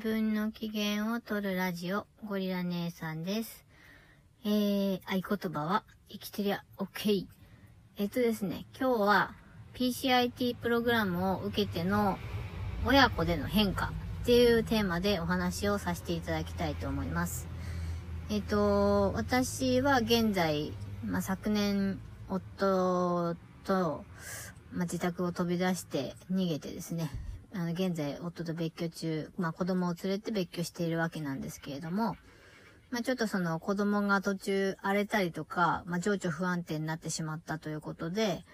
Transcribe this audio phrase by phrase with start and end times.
[0.00, 3.66] 分の機嫌を取るラジオ、ゴリラ姉さんです。
[4.46, 7.26] えー、合言葉は、生きてりゃ OK。
[7.98, 9.34] えっとですね、今日は
[9.74, 12.16] PCIT プログラムを受けての
[12.86, 17.46] 親子での変化っていうテーマでお話をさせていただきたいと思います。
[18.30, 20.72] えっと、私は現在、
[21.04, 24.06] まあ、昨年、夫と、
[24.72, 27.10] まあ、自宅を飛び出して逃げてですね、
[27.52, 32.16] あの、現在、夫と別居中、まあ、子供を連れて別居しているわけなんですけれども、
[32.90, 38.44] まあ、ちょっとその子供が途中荒れたりとか、まあ、情緒不安定になってしまったということで、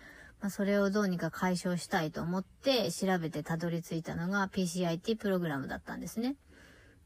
[0.40, 6.36] まあ、それをどうにか解消したいと思って調べてたどり着いたのが PCIT プログラムだったんですね。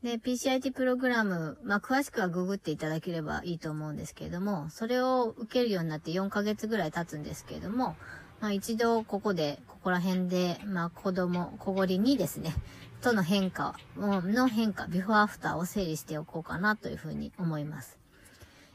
[0.03, 7.97] で、PCIT プログラム、まあ、詳しくはググっていただければいいと思うんですけれども、それを受けるようになって4ヶ月ぐらい経つんですけれども、
[8.41, 12.55] まあ、一度ここで、ここら辺で、まあ、子供、小ごりにですね、
[13.01, 17.99] との変化の変化、ビフォーアフターを整理しておこうかなというふうに思います。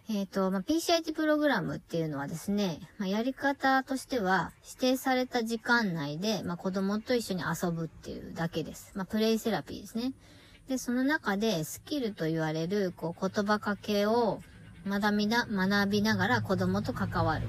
[0.08, 8.92] えっ、と、まあ、PCIT プログラムっていうのはですね、まあ、やり方としては、指定された時間内で、まあ、子供と一緒に遊ぶっていうだけです。
[8.94, 10.14] まあ、プレイセラピーですね。
[10.68, 14.42] で、その中でスキルと言われる、こう、言葉かけを
[14.88, 17.48] 学びな、学びながら子供と関わる。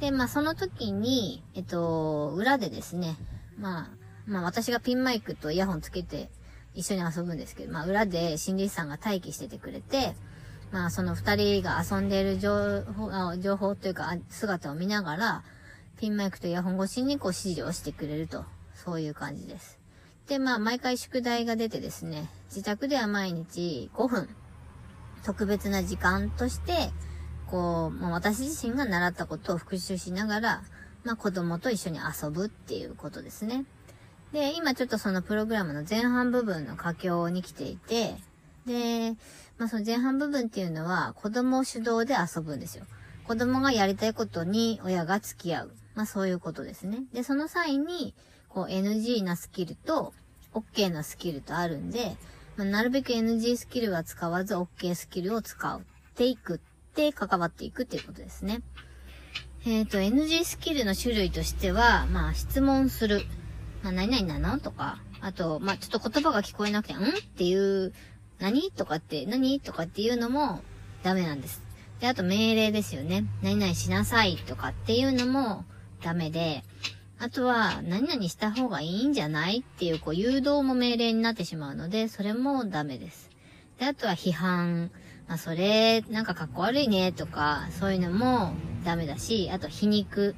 [0.00, 3.16] で、まあ、その時に、えっと、裏でですね、
[3.58, 3.90] まあ、
[4.26, 6.30] まあ、私がピンマイクとイヤホンつけて
[6.74, 10.14] 一緒に遊ぶんですけど、まあ、裏で心理師さんが待機しててくれて、
[10.70, 15.42] まあ、その二人が遊んでいる情報、情報というか、姿を見ながら、
[15.98, 19.78] ピンマイクとイヤホン越しにこう指示をしてくれると、そういう感じです。
[20.28, 24.28] で、まあ、毎回宿題が出てですね、自宅では毎日5分、
[25.24, 26.90] 特別な時間として、
[27.50, 30.62] こう、まあ、私自身が習ったことを復習しながら、
[31.04, 33.64] まあ、子供と一緒に遊ぶっていうことですね。
[34.32, 38.16] で、今ちょっとそのプログラムの前半部分の佳境に来ていて、
[38.66, 39.16] で、
[39.56, 42.84] まあ、その前半部分っていうのは子供を主導で遊ぶんですよ。
[43.26, 45.72] 子供がやりたいことに親が付き合う。
[45.94, 47.04] まあ、そういうことですね。
[47.12, 48.14] で、その際に、
[48.48, 50.14] こう NG なスキルと
[50.54, 52.16] OK なスキルとあるんで、
[52.56, 55.80] まあ、なるべく NG スキルは使わず OK スキルを使っ
[56.14, 56.60] ていく
[56.98, 58.60] って関わっていくっていうことですね。
[59.64, 63.22] えっ、と、NG スキルの種類としては、まあ、質問する。
[63.82, 66.96] まあ、何々なのとか、あと、まあ、ちょっと言葉が聞こえなくて、ん？
[66.96, 67.00] っ
[67.36, 67.92] ていう、
[68.40, 68.72] 何？
[68.72, 69.60] とかって、何？
[69.60, 70.60] とかっていうのも
[71.04, 71.62] ダメなんです。
[72.00, 73.24] で、あと命令ですよね。
[73.42, 75.64] 何々しなさいとかっていうのも
[76.02, 76.64] ダメで、
[77.20, 79.58] あとは、何々した方がいいんじゃない？
[79.58, 83.30] っていう、こう、誘導も命令になってしまうので、それもダメです。
[83.78, 84.90] で、あとは批判。
[85.28, 90.34] まあ、それ、なんかかっこ悪いねとか、そういうのもダメだし、あと皮肉。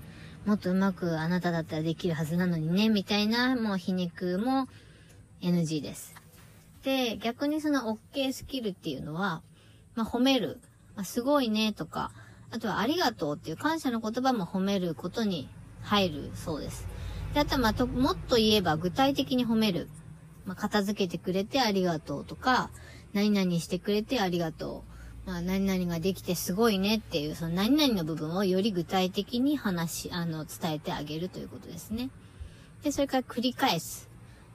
[0.46, 4.68] もっとうまくあなただったらできるはずなのにね、みたいな、もう皮肉も
[5.42, 6.14] NG です。
[6.82, 9.42] で、逆にその OK スキルっていうのは、
[9.94, 10.60] まあ、褒める。
[10.96, 12.10] まあ、すごいねとか、
[12.50, 15.48] あとはありがとうっていう感謝の言葉も褒めることに
[15.82, 16.88] 入るそうです。
[17.34, 19.88] で、あとはまあと、もっと言えば具体的に褒める。
[20.46, 22.70] まあ、片付けてくれてありがとうとか、
[23.12, 24.84] 何々してくれてありがと
[25.26, 25.30] う。
[25.30, 32.10] まあ、何々ができてすごいねっていう、その何々の部分をより具体的に話し、あの、伝えてあげるということですね。
[32.82, 34.08] で、それから繰り返す。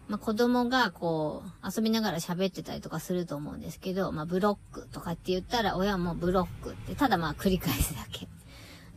[0.07, 8.27] まあ、子供がこう、遊びながら喋ってたりとかすると思うんですけど、まあ、ブロックとかって言ったら、親もブロックって、ただまあ、繰り返すだけ。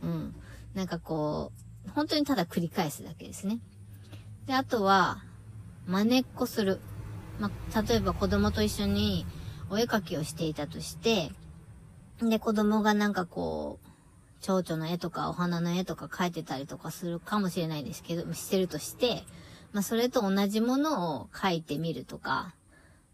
[0.03, 0.35] うん。
[0.73, 1.51] なんかこ
[1.87, 3.59] う、本当にただ繰り返すだけですね。
[4.45, 5.23] で、あとは、
[5.87, 6.79] 真似っこする。
[7.39, 9.25] まあ、例えば子供と一緒に
[9.69, 11.31] お絵描きをしていたとして、
[12.21, 13.89] で、子供がなんかこう、
[14.41, 19.23] 蝶々の絵とかお花の絵とか描いてたりとかするかもしれないですけど、してるとして、
[19.71, 22.53] まあ、それと同じものを描いてみるとか、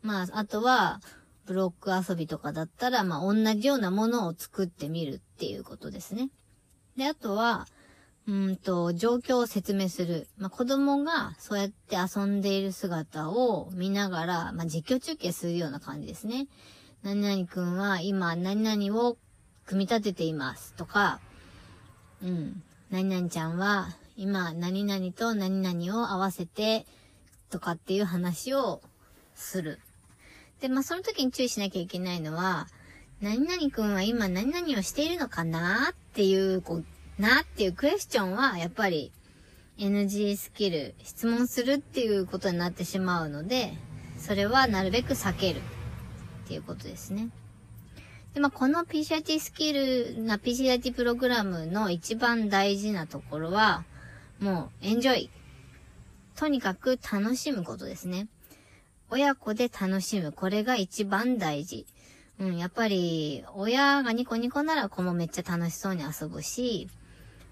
[0.01, 1.01] まあ、あとは、
[1.45, 6.29] ブロック遊びとかだったら、まあ、同じようなものを作ってみるっていうことですね。
[6.97, 7.67] で、あとは、
[8.27, 10.27] うんと、状況を説明する。
[10.37, 16.47] まあ、子供がそうやって遊んでいる姿を見ながら、まあ、実況中継するような感じですね。
[17.03, 19.17] 何々くんは今何々を
[19.67, 21.19] 組み立てていますとか、
[22.23, 22.63] うん。
[22.89, 26.85] 何々ちゃんは今何々と何々を合わせて
[27.51, 28.81] とかっていう話を
[29.35, 29.79] する。
[30.61, 32.67] で、まあ、その時に注意しなきゃいけないのは、
[33.21, 36.85] 何々くんは今何々をしているのかなっていう、こう、
[37.19, 39.11] なっていうクエスチョンは、やっぱり
[39.77, 43.73] NG スキル、質問するっていうことになってしまうので、
[44.17, 47.29] それはなるべく避けるっていうことですね。
[48.33, 53.85] で、まあ、この PCIT スキルな PCIT プログラムの一番大事なところは、
[54.39, 55.29] もう、エンジョイ。
[56.35, 58.27] とにかく楽しむことですね。
[59.09, 60.33] 親子で楽しむ。
[60.33, 61.85] これが一番大事。
[62.39, 66.89] うん、やっぱり、親がニコニコなら子もめっちゃ楽しそうに遊ぶし、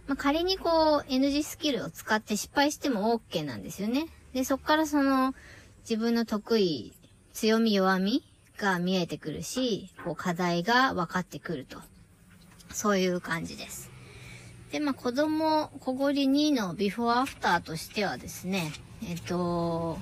[0.08, 4.08] まあ、仮にこう、NG スキルを使って失敗しても OK なんですよね。
[4.34, 5.34] で、そっからその、
[5.82, 6.94] 自分の得意、
[7.34, 8.24] 強み弱み
[8.58, 11.80] が見えてくるし、こう、課題が分かってくると。
[12.72, 13.92] そういう感じです。
[14.72, 18.74] で、まあ、子供、小ごり2のビフォーアフターとしてはですね、
[19.08, 20.00] えっと、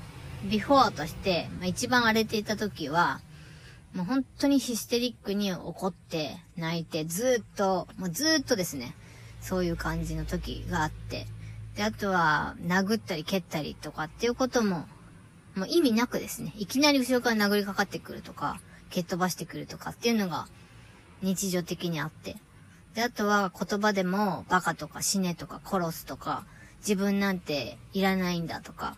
[0.49, 3.21] ビフォーとして、まあ、一番荒れていた時は、
[3.93, 8.95] もう本当にヒステリックに怒って泣いてずっと、もうずっとですね、
[9.41, 11.27] そういう感じの時があって。
[11.75, 14.87] で、あとは殴ったり蹴ったりとかっていうことも、
[15.55, 18.59] もう意味なくですね、いきなり後ろから殴りかかってくるとか、
[18.89, 20.47] 蹴っ飛ばしてくるとかっていうのが
[21.21, 22.37] 日常的にあって。
[22.93, 26.45] で、あとは言葉でもバカとか死ねとか殺すとか、
[26.79, 28.97] 自分なんていらないんだとか、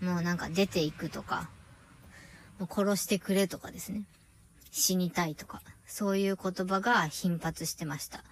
[0.00, 1.50] もうなんか出ていくとか、
[2.58, 4.04] もう殺してくれとかですね。
[4.70, 8.24] 死にたいとか、そういう言葉が頻発してました。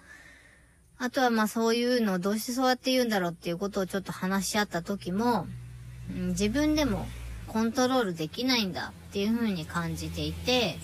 [0.97, 5.47] あとはまあそういうのをどうしてそうやって言うんだろうっていうことをちょっと話し合った時も、
[6.09, 7.05] 自分でも
[7.47, 10.77] コントロールできないんだっていう風に感じていて、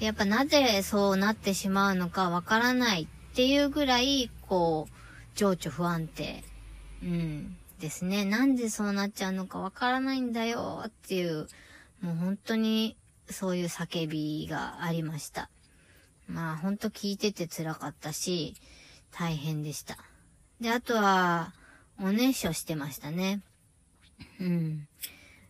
[0.00, 4.92] やっぱなぜそうなってしまうのかわからないっていうぐらい、こう、
[5.34, 6.44] 情緒不安定。
[7.02, 7.56] うん。
[7.80, 8.24] ですね。
[8.24, 11.46] なんでそうなっちゃうのかわからないんだよっていう、
[12.00, 12.96] もう本当に
[13.30, 15.50] そういう叫びがありました。
[16.28, 18.54] まあ本当聞いてて辛かったし、
[19.12, 19.96] 大変でした。
[20.60, 21.52] で、あとは、
[22.00, 23.40] お熱唱してましたね。
[24.40, 24.88] うん。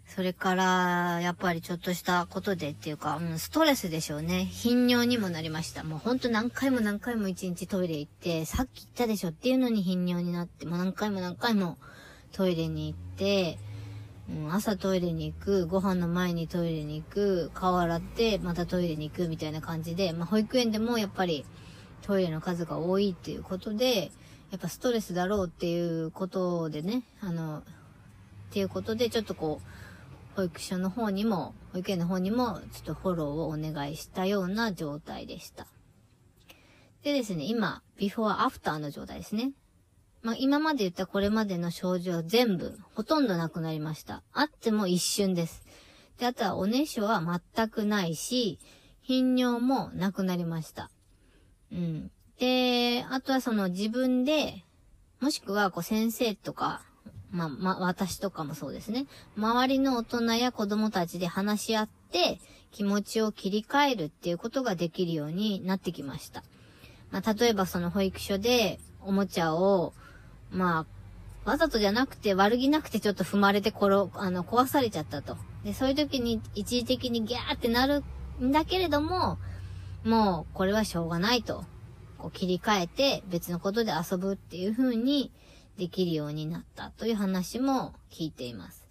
[0.06, 4.44] それから、やっぱりちょっとしたことでっていうか、うん、ストレスでしょうね。
[4.44, 5.82] 頻尿にもなりました。
[5.82, 11.76] もうほんと何回も何回も一日トイレ行って、さっき言ったでしょっていうのに頻尿になって、もう何回も何回も
[12.32, 13.58] トイレに行って、
[14.30, 21.44] うん、朝トイレに行く、ご飯の前にトイレに行く、顔洗って、またトイレに行くみたいな感じで、まあ保育園でもやっぱり
[22.06, 24.12] トイレの数が多いっていうことで、
[24.52, 27.62] やっぱストレスだろうっていうことでね、あの、っ
[28.52, 35.66] ていうことでちょっとこう、保育所の方にも、保育園の方にもちょっとフォローをお願いしたような状態でした。
[37.02, 39.52] でですね、今、ビフォーアフターの状態ですね。
[40.22, 44.22] まあ、今まで言ったこれまでの症状全部、ほとんどなくなりました。
[44.32, 45.64] あっても一瞬です。
[46.18, 47.20] で、あとはおねしょは
[47.56, 48.60] 全くないし、
[49.02, 50.90] 頻尿もなくなりました。
[51.72, 52.10] うん。
[52.38, 54.64] で、あとはその自分で、
[55.20, 56.82] もしくはこう先生とか、
[57.30, 59.06] まあ、ま私とかもそうですね。
[59.36, 62.38] 周りの大人や子供たちで話し合って
[62.70, 66.44] 気持ちを切り替えるっていうことができるようになってきました。
[67.10, 69.92] まあ、例えばその保育所でおもちゃを
[70.50, 70.86] ま
[71.44, 75.36] あ、わざとじゃなくて悪気なくてちょっと踏まれてころ、あの、壊されちゃったと。
[75.64, 78.02] で、そういう時に一時的にギャーってなる
[78.40, 79.38] んだけれども、
[80.06, 81.64] もうこれはしょうがないと。
[82.18, 85.32] こう切り替えて別のことで遊ぶっていう風に
[85.76, 88.88] できるようになったという話も聞いています。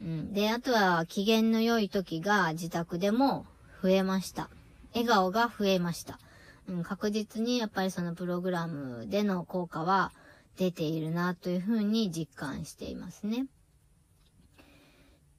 [0.00, 0.32] うん。
[0.32, 3.46] で、あとは機嫌の良い時が自宅でも
[3.82, 4.48] 増えました。
[4.94, 6.18] 笑顔が増えました。
[6.66, 10.12] うん、確実にやっぱりそのプログラムでの効果は
[10.56, 13.46] 出ているなというふうに実感していますね。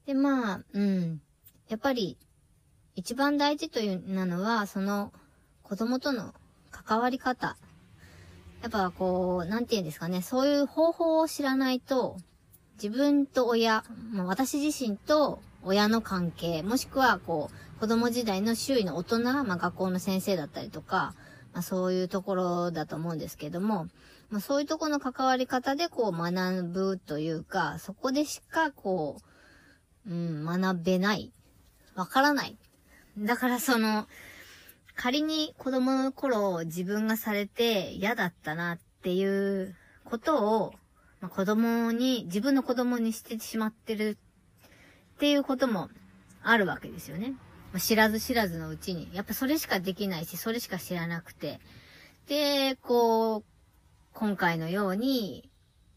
[0.06, 1.22] で、まあ、うん。
[1.68, 2.18] やっぱり、
[2.96, 5.12] 一番大事というなのは、その
[5.64, 6.34] 子供との
[6.72, 7.58] 関わり方。
[8.62, 12.18] やっぱこう、なんて言うんですかね、そういう方法を知らないと、
[12.82, 21.14] 自分と親、もう私自身と親の関係、もしくはこう、子供時代の周囲の大人、まあ学校の先生だったりとか、
[21.52, 23.88] まあそういうところだと思うんですけども、
[24.30, 29.18] まあそういうとこの関わり方でこう学ぶというか、そこでしかこ
[30.06, 31.32] う、うん、学べない。
[31.96, 32.58] わからない。
[33.18, 34.08] だからその、
[34.96, 40.74] 仮に子供の頃自分がされて嫌だったなっていうことを、
[41.20, 44.18] まあ、子供に、自分の子供にしてしまってる
[45.16, 45.90] っていうことも
[46.42, 47.34] あるわけですよね。
[47.72, 49.10] ま、知らず知らずのうちに。
[49.14, 51.60] やっぱそれしかできないし、それしか知らなくて。
[52.28, 53.44] で、こう、
[54.14, 55.50] 今回のように、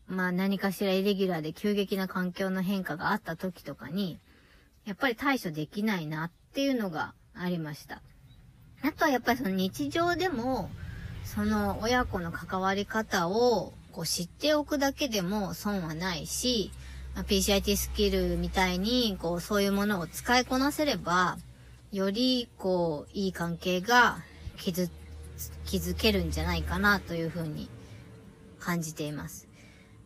[0.06, 4.18] まあ何かしらイレギュラーで急激な環境の変化があった時とかに、
[4.85, 8.00] やっぱり対処できないなっっていうのがありました。
[8.80, 10.70] あとはやっぱりその日常でも、
[11.22, 16.70] その親子の関わり方をこう知っておくだけでも損はないし、
[17.14, 21.36] まあ、PCIT スキルみたいに、こうそういうものを使いこなせれば、
[21.92, 24.16] よりこういい関係が
[24.56, 24.88] 築、
[25.66, 27.68] 築けるんじゃないかなというふうに
[28.60, 29.46] 感じています。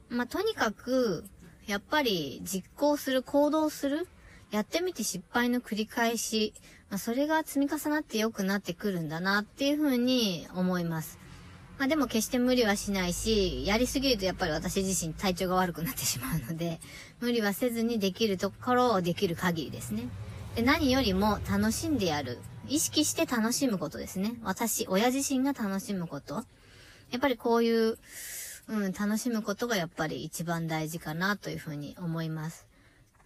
[0.08, 1.24] まあ、とにかく、
[1.68, 4.08] やっぱり実行する、行動する
[4.50, 6.54] やってみて失敗の繰り返し、
[6.90, 11.18] まあ、それが積み重なって良くなってくるんだなっていうふうに思います。
[11.80, 16.78] まあでも決して無理はしないし、やりすぎるとやっぱり私自身体調が悪くなってしまうので、
[17.20, 20.08] 無理はせずにできるところをできる限りですね。
[20.56, 22.38] で何よりも楽しんでやる。
[22.68, 24.34] 意識して楽しむことですね。
[24.42, 26.44] 私、親自身が楽しむこと。
[27.10, 27.98] やっぱりこういう、
[28.68, 32.69] うん、楽しむことがやっぱり一番大事かなというふうに思います。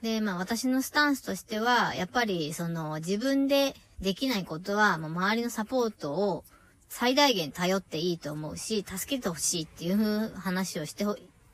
[0.05, 6.45] で、まあ私のスタンスとしては、やっぱりその自分でできないことは、もう周りのサポートを
[6.91, 11.07] 最大限頼っていいと思うし、助けてほしいっていう話をして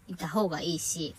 [0.08, 1.14] いた方がいいし、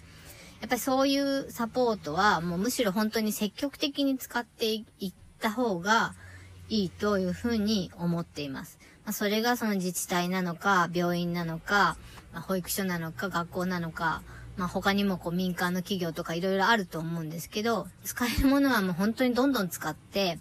[0.60, 6.14] やっぱりそういうサポートはもうむしろ本当に積極的に使っていった方が
[6.68, 8.78] いいというふうに思っています。
[9.06, 11.96] まあ、それがその自治体なのか、病院なのか、
[12.34, 14.22] まあ、保育所なのか、学校なのか、
[14.62, 20.38] まあ、他にもこう民間の企業とかいろいろあると思うんですけど、使えるものはもう本当にどんどん使って、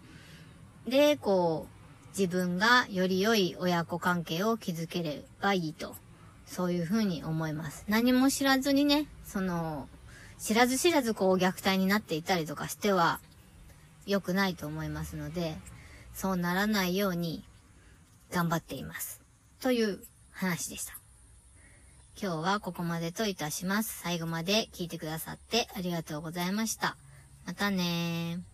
[0.86, 5.96] で、こう、自分がより良い親子関係を築ければいいと、
[6.44, 7.86] そういうふうに思います。
[7.88, 9.88] 何も知らずにね、その、
[10.38, 13.20] 知らず知らずこう虐待になっていたりとかしては
[14.04, 15.56] 良くないと思いますので、
[16.12, 17.42] そうならないように
[18.30, 19.22] 頑張っています。
[19.62, 19.98] という
[20.30, 20.99] 話でした。
[22.22, 23.98] 今日はここまでといたします。
[24.02, 26.98] 最後まで聞いてくださってありがとうございました。
[27.46, 28.49] またねー。